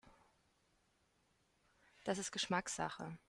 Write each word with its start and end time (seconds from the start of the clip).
Das 2.03 2.17
ist 2.17 2.31
Geschmackssache. 2.31 3.17